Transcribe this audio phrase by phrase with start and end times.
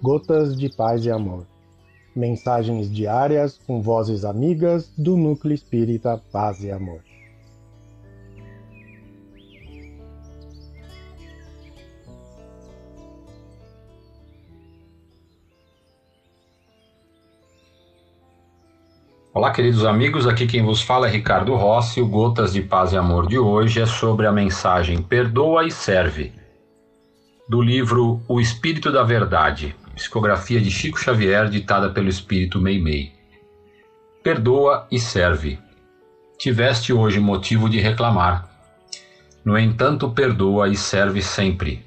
[0.00, 1.44] Gotas de Paz e Amor.
[2.14, 7.00] Mensagens diárias com vozes amigas do Núcleo Espírita Paz e Amor.
[19.34, 20.28] Olá, queridos amigos.
[20.28, 22.00] Aqui quem vos fala é Ricardo Rossi.
[22.00, 26.32] O Gotas de Paz e Amor de hoje é sobre a mensagem Perdoa e Serve,
[27.48, 33.12] do livro O Espírito da Verdade, psicografia de Chico Xavier, ditada pelo Espírito Meimei.
[34.22, 35.58] Perdoa e serve.
[36.38, 38.48] Tiveste hoje motivo de reclamar.
[39.44, 41.84] No entanto, perdoa e serve sempre.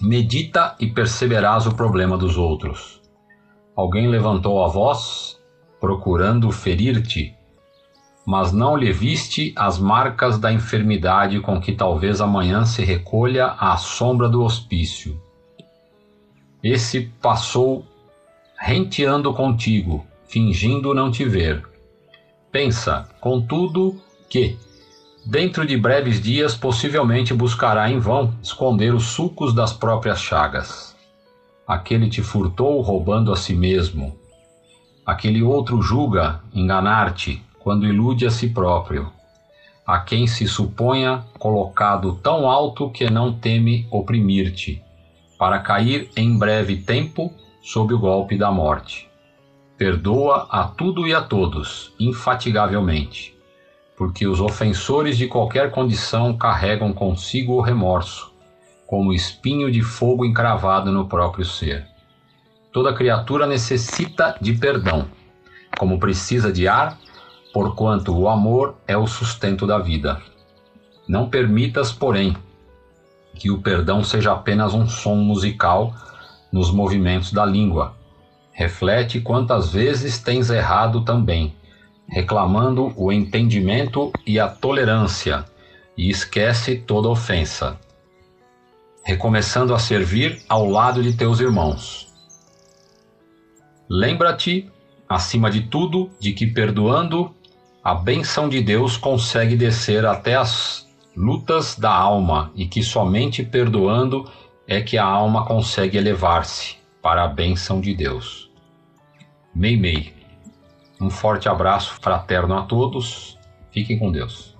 [0.00, 3.02] Medita e perceberás o problema dos outros.
[3.76, 5.38] Alguém levantou a voz
[5.78, 7.34] procurando ferir-te,
[8.26, 13.76] mas não lhe viste as marcas da enfermidade com que talvez amanhã se recolha à
[13.76, 15.20] sombra do hospício.
[16.64, 17.86] Esse passou
[18.58, 21.62] renteando contigo, fingindo não te ver.
[22.50, 24.58] Pensa, contudo, que,
[25.26, 30.96] dentro de breves dias, possivelmente buscará em vão esconder os sulcos das próprias chagas.
[31.68, 34.18] Aquele te furtou roubando a si mesmo,
[35.06, 39.12] Aquele outro julga enganar-te quando ilude a si próprio,
[39.86, 44.82] a quem se suponha colocado tão alto que não teme oprimir-te,
[45.44, 49.10] para cair em breve tempo sob o golpe da morte.
[49.76, 53.36] Perdoa a tudo e a todos, infatigavelmente,
[53.94, 58.32] porque os ofensores de qualquer condição carregam consigo o remorso,
[58.86, 61.86] como espinho de fogo encravado no próprio ser.
[62.72, 65.08] Toda criatura necessita de perdão,
[65.78, 66.98] como precisa de ar,
[67.52, 70.22] porquanto o amor é o sustento da vida.
[71.06, 72.34] Não permitas, porém,
[73.34, 75.94] que o perdão seja apenas um som musical
[76.52, 77.94] nos movimentos da língua.
[78.52, 81.54] Reflete quantas vezes tens errado também,
[82.08, 85.44] reclamando o entendimento e a tolerância,
[85.96, 87.78] e esquece toda ofensa,
[89.04, 92.12] recomeçando a servir ao lado de teus irmãos.
[93.88, 94.70] Lembra-te,
[95.08, 97.34] acima de tudo, de que perdoando,
[97.82, 100.83] a benção de Deus consegue descer até as
[101.16, 104.30] lutas da alma e que somente perdoando
[104.66, 108.50] é que a alma consegue elevar-se para a benção de Deus.
[109.54, 110.12] Meimei.
[111.00, 113.38] Um forte abraço fraterno a todos.
[113.70, 114.54] Fiquem com Deus.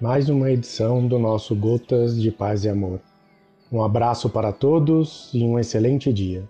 [0.00, 3.00] mais uma edição do nosso Gotas de Paz e Amor.
[3.72, 6.46] Um abraço para todos e um excelente dia.